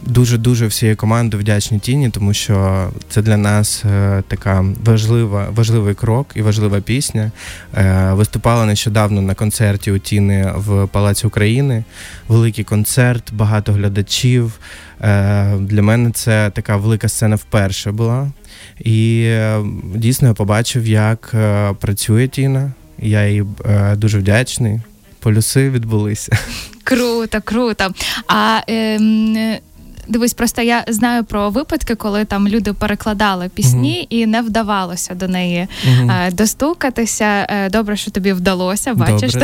дуже 0.05 0.37
дуже 0.37 0.67
всією 0.67 0.97
командою 0.97 1.41
вдячні 1.41 1.79
Тіні, 1.79 2.09
тому 2.09 2.33
що 2.33 2.89
це 3.09 3.21
для 3.21 3.37
нас 3.37 3.85
е, 3.85 4.23
така 4.27 4.65
важлива, 4.85 5.47
важливий 5.55 5.93
крок 5.93 6.27
і 6.35 6.41
важлива 6.41 6.81
пісня. 6.81 7.31
Е, 7.77 8.13
виступала 8.13 8.65
нещодавно 8.65 9.21
на 9.21 9.35
концерті 9.35 9.91
у 9.91 9.99
Тіни 9.99 10.53
в 10.55 10.87
Палаці 10.87 11.27
України. 11.27 11.83
Великий 12.27 12.63
концерт, 12.63 13.33
багато 13.33 13.73
глядачів. 13.73 14.59
Е, 15.01 15.57
для 15.57 15.81
мене 15.81 16.11
це 16.11 16.49
така 16.49 16.77
велика 16.77 17.09
сцена 17.09 17.35
вперше 17.35 17.91
була. 17.91 18.31
І 18.79 19.29
дійсно 19.95 20.27
я 20.27 20.33
побачив, 20.33 20.87
як 20.87 21.35
працює 21.79 22.27
Тіна. 22.27 22.71
Я 22.99 23.27
їй 23.27 23.43
е, 23.65 23.95
дуже 23.95 24.19
вдячний. 24.19 24.79
Полюси 25.19 25.69
відбулися. 25.69 26.37
Круто, 26.83 27.41
круто. 27.41 27.93
А 28.27 28.61
е, 28.69 28.99
дивись, 30.07 30.33
просто 30.33 30.61
я 30.61 30.85
знаю 30.87 31.23
про 31.23 31.49
випадки, 31.49 31.95
коли 31.95 32.25
там 32.25 32.47
люди 32.47 32.73
перекладали 32.73 33.49
пісні 33.49 34.07
і 34.09 34.25
не 34.25 34.41
вдавалося 34.41 35.15
до 35.15 35.27
неї 35.27 35.67
е, 35.85 36.31
достукатися. 36.31 37.47
Е, 37.49 37.69
Добре, 37.69 37.97
що 37.97 38.11
тобі 38.11 38.33
вдалося. 38.33 38.93
Бачиш, 38.93 39.35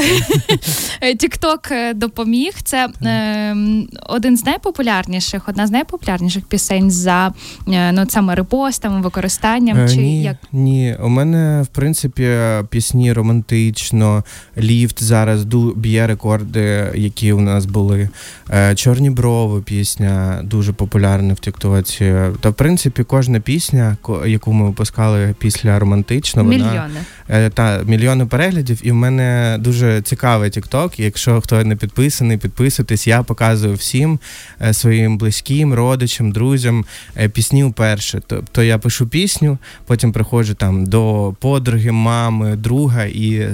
Тікток 1.19 1.61
допоміг. 1.95 2.53
Це 2.63 2.89
ем, 3.01 3.87
один 4.05 4.37
з 4.37 4.45
найпопулярніших, 4.45 5.49
одна 5.49 5.67
з 5.67 5.71
найпопулярніших 5.71 6.45
пісень 6.45 6.91
за 6.91 7.33
е, 7.67 7.91
ну 7.91 8.05
саме 8.09 8.35
репостами, 8.35 9.01
використанням. 9.01 9.77
Е, 9.77 9.89
Чи 9.89 9.97
ні, 9.97 10.23
як 10.23 10.37
ні, 10.51 10.95
у 11.03 11.09
мене 11.09 11.61
в 11.61 11.67
принципі 11.67 12.37
пісні 12.69 13.13
романтично, 13.13 14.23
ліфт 14.57 15.03
зараз 15.03 15.43
б'є 15.75 16.07
рекорди, 16.07 16.91
які 16.95 17.33
у 17.33 17.39
нас 17.39 17.65
були. 17.65 18.09
Е, 18.53 18.75
Чорні 18.75 19.09
брови 19.09 19.61
пісня 19.61 20.41
дуже 20.49 20.73
популярна 20.73 21.33
в 21.33 21.39
Тіктоці. 21.39 22.15
Та 22.39 22.49
в 22.49 22.53
принципі 22.53 23.03
кожна 23.03 23.39
пісня, 23.39 23.97
яку 24.27 24.53
ми 24.53 24.65
випускали 24.65 25.35
після 25.39 25.79
романтично, 25.79 26.43
вона 26.43 26.55
мільйони? 26.55 26.99
Е, 27.29 27.49
Та 27.49 27.81
мільйони 27.85 28.25
переглядів, 28.25 28.79
і 28.83 28.91
в 28.91 28.95
мене 28.95 29.57
дуже 29.59 30.01
цікавий 30.01 30.49
TikTok. 30.49 31.01
Якщо 31.01 31.41
хто 31.41 31.63
не 31.63 31.75
підписаний, 31.75 32.37
підписуйтесь. 32.37 33.07
Я 33.07 33.23
показую 33.23 33.75
всім 33.75 34.19
е, 34.61 34.73
своїм 34.73 35.17
близьким, 35.17 35.73
родичам, 35.73 36.31
друзям 36.31 36.85
е, 37.17 37.29
пісні 37.29 37.63
вперше. 37.63 38.21
Тобто 38.27 38.63
я 38.63 38.77
пишу 38.77 39.07
пісню, 39.07 39.57
потім 39.85 40.11
приходжу 40.11 40.53
там 40.53 40.85
до 40.85 41.33
подруги, 41.39 41.91
мами, 41.91 42.55
друга 42.55 43.03
і 43.03 43.49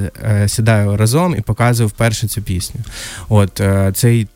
сідаю 0.47 0.97
разом 0.97 1.35
і 1.37 1.41
показую 1.41 1.89
вперше 1.89 2.27
цю 2.27 2.41
пісню. 2.41 2.81
От 3.29 3.61
цей 3.93 4.27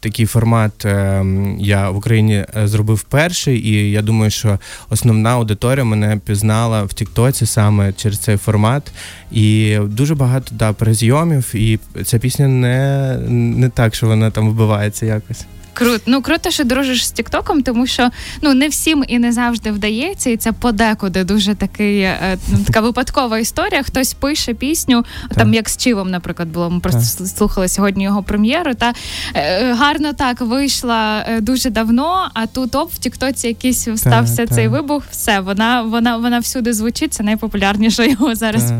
такий 0.00 0.26
формат 0.26 0.84
е, 0.84 1.24
я 1.58 1.90
Україні 2.00 2.34
е, 2.34 2.68
зробив 2.68 3.02
перший, 3.02 3.68
і 3.68 3.90
я 3.90 4.02
думаю, 4.02 4.30
що 4.30 4.58
основна 4.90 5.30
аудиторія 5.30 5.84
мене 5.84 6.20
пізнала 6.26 6.82
в 6.82 6.92
Тіктоці 6.92 7.46
саме 7.46 7.92
через 7.92 8.18
цей 8.18 8.36
формат. 8.36 8.92
І 9.32 9.78
дуже 9.84 10.14
багато 10.14 10.54
да, 10.54 10.72
перезйомів, 10.72 11.54
і 11.54 11.78
ця 12.04 12.18
пісня 12.18 12.48
не, 12.48 13.16
не 13.28 13.68
так, 13.68 13.94
що 13.94 14.06
вона 14.06 14.30
там 14.30 14.50
вбивається 14.50 15.06
якось. 15.06 15.44
Круто. 15.72 16.02
Ну 16.06 16.22
круто, 16.22 16.50
що 16.50 16.64
дружиш 16.64 17.06
з 17.06 17.10
Тіктоком, 17.10 17.62
тому 17.62 17.86
що 17.86 18.10
ну 18.42 18.54
не 18.54 18.68
всім 18.68 19.04
і 19.08 19.18
не 19.18 19.32
завжди 19.32 19.72
вдається, 19.72 20.30
і 20.30 20.36
це 20.36 20.52
подекуди 20.52 21.24
дуже 21.24 21.54
такий 21.54 22.00
е, 22.00 22.38
ну, 22.48 22.58
така 22.66 22.80
випадкова 22.80 23.38
історія. 23.38 23.82
Хтось 23.82 24.14
пише 24.14 24.54
пісню, 24.54 25.04
там 25.34 25.54
як 25.54 25.68
з 25.68 25.76
Чивом, 25.76 26.10
наприклад, 26.10 26.48
було. 26.48 26.70
Ми 26.70 26.80
просто 26.80 27.26
слухали 27.26 27.68
сьогодні 27.68 28.04
його 28.04 28.22
прем'єру. 28.22 28.74
Та 28.74 28.92
е, 29.34 29.72
гарно 29.72 30.12
так 30.12 30.40
вийшла 30.40 31.24
е, 31.28 31.40
дуже 31.40 31.70
давно. 31.70 32.30
А 32.34 32.46
тут 32.46 32.74
оп 32.74 32.92
в 32.92 32.98
Тіктоці 32.98 33.48
якийсь 33.48 33.88
стався 33.96 34.46
та. 34.46 34.54
цей 34.54 34.68
вибух. 34.68 35.02
Все, 35.10 35.40
вона 35.40 35.82
вона 35.82 36.16
вона 36.16 36.38
всюди 36.38 36.72
звучить. 36.72 37.14
Це 37.14 37.22
найпопулярніше 37.22 38.10
його 38.10 38.34
зараз. 38.34 38.72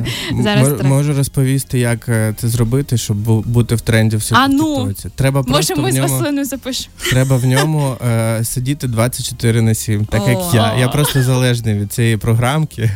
Зараз 0.42 0.68
Мож- 0.68 0.82
можу 0.82 1.12
розповісти, 1.14 1.78
як 1.78 2.06
це 2.37 2.49
зробити, 2.49 2.97
щоб 2.97 3.16
бу- 3.16 3.44
бути 3.47 3.75
в 3.75 3.80
тренді 3.80 4.16
в 4.16 4.23
А 4.30 4.49
ну! 4.49 4.94
Треба 5.16 5.40
Може, 5.40 5.52
просто 5.52 5.76
ми 5.76 5.88
в 5.88 5.92
з 5.92 5.94
ньому, 5.94 6.09
Василиною 6.09 6.44
запишемо. 6.89 7.11
треба 7.11 7.37
в 7.37 7.45
ньому 7.47 7.97
е, 8.09 8.45
сидіти 8.45 8.87
24 8.89 9.63
на 9.63 9.75
7, 9.75 10.05
так 10.05 10.23
як 10.29 10.39
я. 10.55 10.77
Я 10.79 10.89
просто 10.89 11.23
залежний 11.23 11.75
від 11.75 11.93
цієї 11.93 12.17
програмки. 12.17 12.91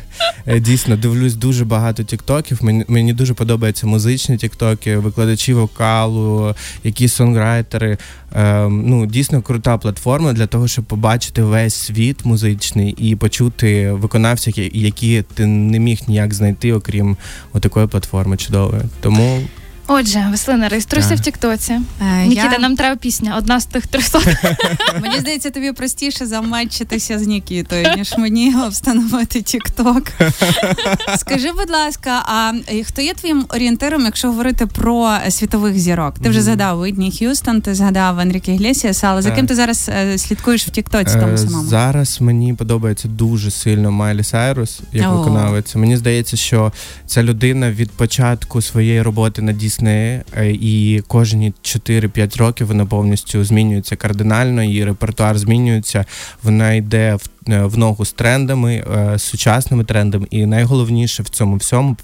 Е, 0.46 0.60
Дійсно, 0.60 0.96
дивлюсь 0.96 1.34
дуже 1.34 1.64
багато 1.64 2.02
тіктоків. 2.04 2.58
Мені, 2.62 2.84
мені 2.88 3.12
дуже 3.12 3.34
подобаються 3.34 3.86
музичні 3.86 4.36
тіктоки, 4.36 4.96
викладачі 4.96 5.54
вокалу, 5.54 6.54
якісь 6.84 7.12
сонграйтери. 7.14 7.98
Е, 8.36 8.68
ну, 8.68 9.06
дійсно 9.06 9.42
крута 9.42 9.78
платформа 9.78 10.32
для 10.32 10.46
того, 10.46 10.68
щоб 10.68 10.84
побачити 10.84 11.42
весь 11.42 11.74
світ 11.74 12.24
музичний 12.24 12.90
і 12.90 13.16
почути 13.16 13.92
виконавців, 13.92 14.58
які- 14.58 14.80
які 14.80 15.22
ти 15.34 15.46
не 15.46 15.78
міг 15.78 16.00
ніяк 16.08 16.34
знайти, 16.34 16.72
окрім 16.72 17.16
отакої 17.52 17.86
платформи 17.86 18.36
чудової. 18.36 18.82
Тому 19.00 19.40
Отже, 19.86 20.26
Василина, 20.30 20.68
реєструйся 20.68 21.14
в 21.14 21.20
Тіктоці. 21.20 21.72
Е, 22.00 22.26
Нікіта, 22.26 22.52
я- 22.52 22.58
нам 22.58 22.76
треба 22.76 22.96
пісня, 22.96 23.34
одна 23.38 23.60
з 23.60 23.66
тих 23.66 23.86
300. 23.86 24.20
Мені 25.02 25.18
здається, 25.20 25.50
тобі 25.50 25.72
простіше 25.72 26.26
заматчитися 26.26 27.18
з 27.18 27.26
Нікітою, 27.26 27.86
ніж 27.96 28.14
мені 28.18 28.54
встановити 28.70 29.42
Тік-Ток. 29.42 30.12
Скажи, 31.16 31.52
будь 31.52 31.70
ласка, 31.70 32.22
а 32.26 32.52
е, 32.68 32.84
хто 32.84 33.02
є 33.02 33.14
твоїм 33.14 33.44
орієнтиром, 33.48 34.04
якщо 34.04 34.28
говорити 34.28 34.66
про 34.66 35.16
світових 35.28 35.78
зірок? 35.78 36.18
Ти 36.18 36.28
вже 36.28 36.42
згадав 36.42 36.80
Уітні 36.80 37.12
Х'юстон, 37.12 37.60
ти 37.60 37.74
згадав 37.74 38.20
Енріке 38.20 38.54
Іглесіаса, 38.54 39.06
але 39.06 39.22
за 39.22 39.30
ким 39.30 39.46
ти 39.46 39.54
зараз 39.54 39.90
е, 39.94 40.18
слідкуєш 40.18 40.66
в 40.66 40.70
Тіктоці 40.70 41.18
тому 41.20 41.38
самому? 41.38 41.68
Зараз 41.68 42.20
мені 42.20 42.54
подобається 42.54 43.08
дуже 43.08 43.50
сильно 43.50 43.90
Майлі 43.90 44.24
Сайрус 44.24 44.80
як 44.92 45.12
виконавець. 45.12 45.74
Мені 45.74 45.96
здається, 45.96 46.36
що 46.36 46.72
ця 47.06 47.22
людина 47.22 47.70
від 47.70 47.90
початку 47.90 48.62
своєї 48.62 49.02
роботи 49.02 49.42
на 49.42 49.52
Діснеї 49.52 49.73
е, 49.82 50.50
і 50.50 51.02
кожні 51.06 51.52
4-5 51.62 52.38
років 52.38 52.66
вона 52.66 52.86
повністю 52.86 53.44
змінюється 53.44 53.96
кардинально, 53.96 54.62
її 54.62 54.84
репертуар 54.84 55.38
змінюється. 55.38 56.04
Вона 56.42 56.72
йде 56.72 57.14
в, 57.14 57.52
е, 57.52 57.64
в 57.64 57.78
ногу 57.78 58.04
з 58.04 58.12
трендами, 58.12 58.84
е, 58.96 59.18
сучасними 59.18 59.84
трендами, 59.84 60.26
і 60.30 60.46
найголовніше 60.46 61.22
в 61.22 61.28
цьому 61.28 61.56
всьому 61.56 61.96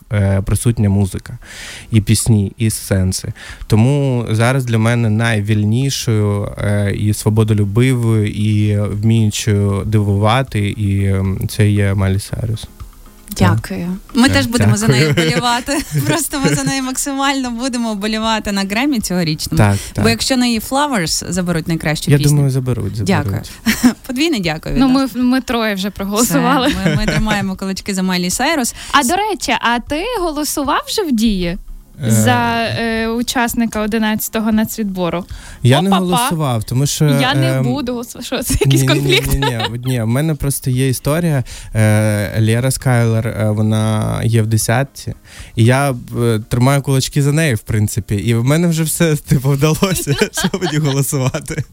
присутня 0.44 0.88
музика, 0.88 1.38
і 1.90 2.00
пісні, 2.00 2.52
і 2.58 2.70
сенси. 2.70 3.32
Тому 3.66 4.26
зараз 4.30 4.64
для 4.64 4.78
мене 4.78 5.10
найвільнішою 5.10 6.48
і 6.94 7.14
свободолюбивою, 7.14 8.26
і 8.26 8.80
вміючою 8.80 9.82
дивувати, 9.86 10.68
і 10.68 11.14
це 11.48 11.70
є 11.70 11.94
Малі 11.94 12.18
Сайрус. 12.18 12.68
Дякую. 13.38 13.96
Ми 14.14 14.22
Так, 14.28 14.32
теж 14.36 14.46
будемо 14.46 14.76
за 14.76 14.88
нею 14.88 15.12
болівати. 15.14 15.78
Просто 16.06 16.40
ми 16.40 16.54
за 16.54 16.64
неї 16.64 16.82
максимально 16.82 17.50
будемо 17.50 17.94
болівати 17.94 18.52
на 18.52 18.60
Гремі 18.62 19.00
цьогорічному. 19.00 19.58
Так, 19.58 19.76
так. 19.92 20.04
Бо 20.04 20.10
якщо 20.10 20.36
на 20.36 20.46
її 20.46 20.60
Flowers 20.70 21.30
заберуть 21.32 21.68
найкращу 21.68 22.10
Я 22.10 22.16
пісню. 22.16 22.30
думаю, 22.32 22.50
заберуть. 22.50 22.96
заберуть. 22.96 23.26
Дякую. 23.26 23.94
Подвійне 24.06 24.40
дякую. 24.40 24.74
Ну, 24.78 24.88
ми, 24.88 25.08
ми 25.14 25.40
троє 25.40 25.74
вже 25.74 25.90
проголосували. 25.90 26.68
Все, 26.68 26.78
Ми, 26.90 26.96
ми 26.96 27.06
тримаємо 27.06 27.56
кулачки 27.56 27.94
за 27.94 28.02
Майлі 28.02 28.30
Сайрус. 28.30 28.74
А 28.92 29.02
до 29.04 29.16
речі, 29.16 29.52
а 29.60 29.78
ти 29.78 30.04
голосував 30.20 30.80
вже 30.86 31.02
в 31.02 31.12
дії 31.12 31.58
за 32.06 32.64
е, 32.78 33.08
учасника 33.08 33.86
11-го 33.86 34.52
нацвідбору? 34.52 35.24
Я 35.62 35.82
не 35.82 35.88
Опа-па. 35.88 36.04
голосував, 36.04 36.64
тому 36.64 36.86
що 36.86 37.04
Я 37.04 37.34
не 37.34 37.58
ем, 37.58 37.64
буду 37.64 37.92
голосувати. 37.92 38.26
Що 38.26 38.42
це 38.42 38.54
якийсь 38.60 38.82
конфлікт? 38.84 39.32
Ні, 39.32 39.38
ні, 39.40 39.58
ні, 39.70 39.80
ні. 39.84 40.02
В 40.02 40.06
мене 40.06 40.34
просто 40.34 40.70
є 40.70 40.88
історія. 40.88 41.44
Е, 41.74 42.40
Лєра 42.42 42.70
Скайлер, 42.70 43.28
е, 43.28 43.50
вона 43.50 44.20
є 44.24 44.42
в 44.42 44.46
десятці, 44.46 45.14
і 45.56 45.64
я 45.64 45.94
е, 46.22 46.40
тримаю 46.48 46.82
кулачки 46.82 47.22
за 47.22 47.32
неї, 47.32 47.54
в 47.54 47.60
принципі. 47.60 48.14
І 48.14 48.34
в 48.34 48.44
мене 48.44 48.68
вже 48.68 48.82
все 48.82 49.16
типу 49.28 49.50
вдалося, 49.50 50.14
що 50.32 50.58
мені 50.62 50.78
голосувати. 50.78 51.64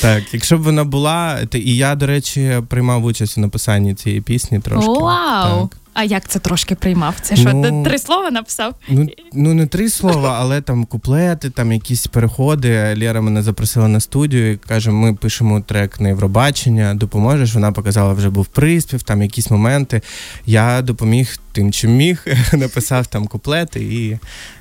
Так, 0.00 0.22
якщо 0.32 0.58
б 0.58 0.62
вона 0.62 0.84
була, 0.84 1.38
то 1.46 1.58
і 1.58 1.76
я, 1.76 1.94
до 1.94 2.06
речі, 2.06 2.62
приймав 2.68 3.04
участь 3.04 3.38
у 3.38 3.40
написанні 3.40 3.94
цієї 3.94 4.20
пісні 4.20 4.60
трошки. 4.60 4.90
Вау! 4.90 5.68
Так. 5.68 5.79
А 5.94 6.04
як 6.04 6.28
це 6.28 6.38
трошки 6.38 6.74
приймав? 6.74 7.14
Це 7.22 7.36
що, 7.36 7.52
Ну, 7.52 7.84
три 7.84 7.98
слова 7.98 8.30
написав? 8.30 8.74
Ну, 8.88 9.08
ну 9.32 9.54
не 9.54 9.66
три 9.66 9.88
слова, 9.88 10.36
але 10.40 10.60
там 10.60 10.84
куплети, 10.84 11.50
там 11.50 11.72
якісь 11.72 12.06
переходи. 12.06 12.94
Лєра 12.98 13.20
мене 13.20 13.42
запросила 13.42 13.88
на 13.88 14.00
студію 14.00 14.52
і 14.52 14.56
каже: 14.56 14.90
ми 14.90 15.14
пишемо 15.14 15.60
трек 15.60 16.00
на 16.00 16.08
Євробачення, 16.08 16.94
допоможеш. 16.94 17.54
Вона 17.54 17.72
показала, 17.72 18.12
вже 18.12 18.30
був 18.30 18.46
приспів, 18.46 19.02
там 19.02 19.22
якісь 19.22 19.50
моменти. 19.50 20.00
Я 20.46 20.82
допоміг 20.82 21.36
тим, 21.52 21.72
чим 21.72 21.96
міг, 21.96 22.26
написав 22.52 23.06
там 23.06 23.26
куплети 23.26 23.80
і, 23.80 24.18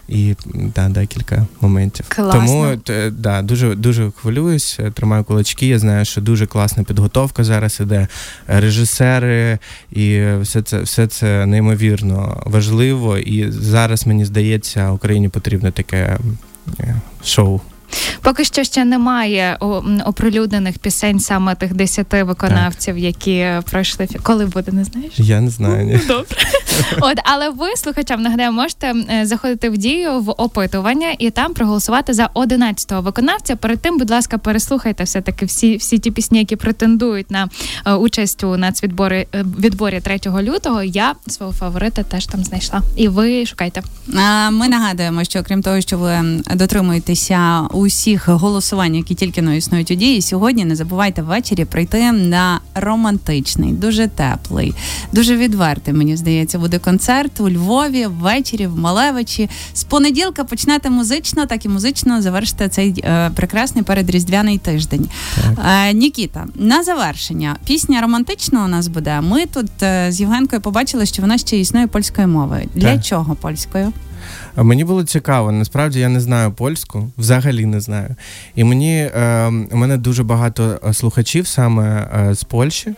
і 0.07 0.35
да, 0.75 0.89
декілька 0.89 1.45
моментів. 1.61 2.05
Класно. 2.09 2.31
Тому 2.31 2.77
да, 3.11 3.41
дуже 3.41 3.75
дуже 3.75 4.11
хвилююсь, 4.11 4.79
тримаю 4.93 5.23
кулачки. 5.23 5.67
Я 5.67 5.79
знаю, 5.79 6.05
що 6.05 6.21
дуже 6.21 6.45
класна 6.45 6.83
підготовка 6.83 7.43
зараз 7.43 7.79
іде. 7.79 8.07
Режисери, 8.47 9.59
і 9.91 10.21
все 10.41 10.61
це, 10.61 10.79
все 10.79 11.07
це 11.07 11.45
неймовірно 11.45 12.43
важливо. 12.45 13.17
І 13.17 13.51
зараз 13.51 14.07
мені 14.07 14.25
здається, 14.25 14.91
Україні 14.91 15.29
потрібно 15.29 15.71
таке 15.71 16.17
е, 16.79 16.95
шоу. 17.23 17.61
Поки 18.21 18.45
що 18.45 18.63
ще 18.63 18.85
немає 18.85 19.57
оприлюднених 20.05 20.77
пісень 20.79 21.19
саме 21.19 21.55
тих 21.55 21.73
десяти 21.73 22.23
виконавців, 22.23 22.97
які 22.97 23.47
пройшли 23.71 24.05
фі- 24.05 24.19
Коли 24.23 24.45
буде, 24.45 24.71
не 24.71 24.83
знаєш? 24.83 25.13
Я 25.17 25.41
не 25.41 25.49
знаю. 25.49 25.85
Ні. 25.85 25.99
Добре. 26.07 26.25
От, 27.01 27.17
але 27.23 27.49
ви, 27.49 27.75
слухачам, 27.75 28.21
нагадаю, 28.21 28.51
можете 28.51 28.93
е, 29.11 29.25
заходити 29.25 29.69
в 29.69 29.77
дію 29.77 30.19
в 30.19 30.29
опитування 30.29 31.15
і 31.19 31.29
там 31.29 31.53
проголосувати 31.53 32.13
за 32.13 32.29
11-го 32.35 33.01
виконавця. 33.01 33.55
Перед 33.55 33.79
тим, 33.81 33.97
будь 33.97 34.09
ласка, 34.11 34.37
переслухайте 34.37 35.03
все-таки 35.03 35.45
всі, 35.45 35.77
всі 35.77 35.97
ті 35.99 36.11
пісні, 36.11 36.39
які 36.39 36.55
претендують 36.55 37.31
на 37.31 37.49
е, 37.85 37.93
участь 37.93 38.43
у 38.43 38.57
нацвідборі 38.57 39.27
е, 39.35 39.45
відборі 39.59 40.01
3 40.01 40.19
лютого. 40.41 40.83
Я 40.83 41.15
свого 41.27 41.51
фаворита 41.53 42.03
теж 42.03 42.25
там 42.25 42.43
знайшла. 42.43 42.81
І 42.95 43.07
ви 43.07 43.45
шукайте. 43.45 43.81
А, 44.17 44.49
Ми 44.49 44.67
нагадуємо, 44.67 45.23
що 45.23 45.43
крім 45.43 45.61
того, 45.61 45.81
що 45.81 45.97
ви 45.97 46.19
дотримуєтеся 46.55 47.61
усіх 47.79 48.29
голосувань, 48.29 48.95
які 48.95 49.15
тільки 49.15 49.41
но 49.41 49.53
існують 49.53 49.91
у 49.91 49.95
дії, 49.95 50.21
сьогодні 50.21 50.65
не 50.65 50.75
забувайте 50.75 51.21
ввечері 51.21 51.65
прийти 51.65 52.11
на 52.11 52.59
романтичний, 52.75 53.73
дуже 53.73 54.07
теплий, 54.07 54.73
дуже 55.13 55.37
відвертий. 55.37 55.93
Мені 55.93 56.17
здається, 56.17 56.59
буде 56.59 56.79
концерт 56.79 57.39
у 57.39 57.49
Львові 57.49 58.05
ввечері 58.05 58.67
в 58.67 58.77
Малевичі. 58.77 59.49
З 59.73 59.83
понеділка 59.83 60.43
почнете 60.43 60.89
музично, 60.89 61.45
так 61.45 61.65
і 61.65 61.69
музично 61.69 62.21
завершите 62.21 62.69
цей 62.69 62.93
е, 63.03 63.31
прекрасний 63.35 63.83
передріздвяний 63.83 64.57
тиждень. 64.57 65.09
Е, 65.65 65.93
Нікіта, 65.93 66.45
на 66.55 66.83
завершення 66.83 67.55
пісня 67.65 68.01
романтична 68.01 68.65
у 68.65 68.67
нас 68.67 68.87
буде. 68.87 69.21
Ми 69.21 69.45
тут 69.45 69.83
е, 69.83 70.11
з 70.11 70.19
Євгенкою 70.19 70.61
побачили, 70.61 71.05
що 71.05 71.21
вона 71.21 71.37
ще 71.37 71.57
існує 71.59 71.87
польською 71.87 72.27
мовою. 72.27 72.69
Для 72.75 72.93
Так. 72.95 73.05
чого 73.05 73.35
польською? 73.35 73.93
Мені 74.63 74.83
було 74.83 75.03
цікаво. 75.03 75.51
Насправді 75.51 75.99
я 75.99 76.09
не 76.09 76.19
знаю 76.19 76.51
польську, 76.51 77.11
взагалі 77.17 77.65
не 77.65 77.79
знаю. 77.79 78.15
І 78.55 78.63
мені 78.63 78.95
е, 78.95 79.47
у 79.71 79.77
мене 79.77 79.97
дуже 79.97 80.23
багато 80.23 80.79
е, 80.89 80.93
слухачів 80.93 81.47
саме 81.47 82.09
е, 82.29 82.33
з 82.33 82.43
Польщі. 82.43 82.93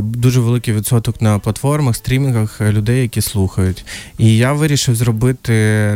Дуже 0.00 0.40
великий 0.40 0.74
відсоток 0.74 1.22
на 1.22 1.38
платформах, 1.38 1.96
стрімінгах 1.96 2.60
е, 2.60 2.72
людей, 2.72 3.02
які 3.02 3.20
слухають. 3.20 3.84
І 4.18 4.36
я 4.36 4.52
вирішив 4.52 4.94
зробити 4.94 5.52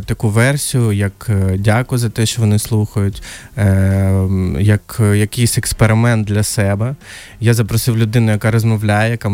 таку 0.06 0.28
версію, 0.28 0.92
як 0.92 1.26
е, 1.30 1.58
дяку 1.58 1.98
за 1.98 2.08
те, 2.08 2.26
що 2.26 2.42
вони 2.42 2.58
слухають, 2.58 3.22
е, 3.58 4.28
як 4.60 5.00
якийсь 5.14 5.58
експеримент 5.58 6.26
для 6.26 6.42
себе. 6.42 6.94
Я 7.40 7.54
запросив 7.54 7.98
людину, 7.98 8.32
яка 8.32 8.50
розмовляє, 8.50 9.10
яка 9.10 9.28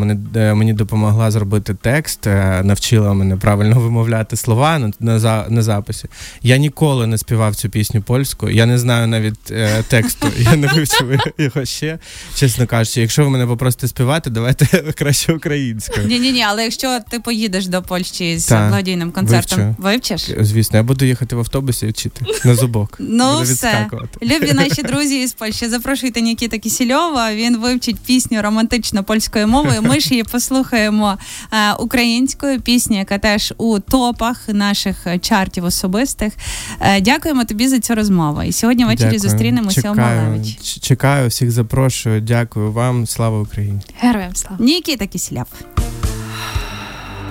мені 0.55 0.73
допомогла 0.73 1.31
зробити 1.31 1.75
текст, 1.75 2.27
навчила 2.63 3.15
мене 3.15 3.37
правильно 3.37 3.81
вимовляти 3.81 4.37
слова 4.37 4.79
на, 4.79 5.19
на, 5.49 5.63
записі. 5.63 6.09
Я 6.43 6.57
ніколи 6.57 7.07
не 7.07 7.19
співав 7.19 7.55
цю 7.55 7.69
пісню 7.69 8.03
польською. 8.03 8.55
Я 8.55 8.67
не 8.67 8.79
знаю 8.79 9.07
навіть 9.07 9.53
тексту. 9.89 10.27
Я 10.39 10.57
не 10.57 10.67
вивчив 10.67 11.21
його 11.39 11.65
ще. 11.65 11.99
Чесно 12.35 12.67
кажучи, 12.67 13.01
якщо 13.01 13.25
ви 13.25 13.31
мене 13.31 13.47
попросите 13.47 13.89
співати, 13.89 14.16
давайте 14.27 14.67
краще 14.99 15.33
українською. 15.33 16.07
Ні, 16.07 16.19
ні, 16.19 16.33
ні, 16.33 16.43
але 16.43 16.63
якщо 16.65 17.01
ти 17.11 17.21
поїдеш 17.21 17.67
до 17.67 17.83
Польщі 17.83 18.39
з 18.39 18.49
благодійним 18.53 19.13
концертом, 19.13 19.59
вивчу. 19.59 19.83
вивчиш? 19.83 20.31
Звісно, 20.41 20.77
я 20.77 20.83
буду 20.83 21.05
їхати 21.05 21.37
в 21.37 21.39
автобусі 21.39 21.87
і 21.87 21.91
вчити 21.91 22.25
на 22.45 22.55
зубок. 22.55 22.97
Ну 22.99 23.33
Буду 23.33 23.43
все, 23.43 23.53
відскакувати. 23.53 24.19
любі 24.23 24.53
наші 24.55 24.83
друзі 24.83 25.21
із 25.23 25.33
Польщі. 25.33 25.69
Запрошуйте 25.69 26.21
Нікіта 26.21 26.59
Кісільова. 26.59 27.35
Він 27.35 27.57
вивчить 27.59 27.97
пісню 28.07 28.43
романтично 28.43 29.05
польською 29.05 29.49
мовою. 29.49 29.83
Ми 29.83 30.01
ж 30.01 30.11
її 30.11 30.23
послухаємо 30.25 31.19
е, 31.53 31.73
українською 31.73 32.61
пісню, 32.61 32.99
яка 32.99 33.19
теж 33.19 33.55
у 33.59 33.79
топах 33.79 34.49
наших 34.49 35.07
чартів 35.21 35.65
особистих. 35.65 36.33
Е, 36.81 37.01
дякуємо 37.01 37.45
тобі 37.45 37.69
за 37.69 37.79
цю 37.81 37.95
розмову. 37.95 38.43
І 38.43 38.53
сьогодні 38.53 38.85
ввечері 38.85 39.11
Дякую. 39.11 39.21
зустрінемося 39.31 39.81
у 39.81 39.95
Чекаю, 39.95 40.23
Малевичі. 40.23 40.59
ч- 40.63 40.81
Чекаю, 40.81 41.29
всіх 41.29 41.51
запрошую. 41.51 42.21
Дякую 42.21 42.73
вам. 42.73 43.07
Слава 43.07 43.41
Україні. 43.41 43.81
Героям 44.07 44.35
слава. 44.35 44.57
Нікіта 44.61 45.07
Кісільов. 45.07 45.47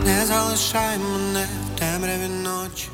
Не 0.06 0.26
залишай 0.26 0.98
мене 0.98 1.46
в 1.76 1.80
темряві 1.80 2.28
ночі. 2.44 2.88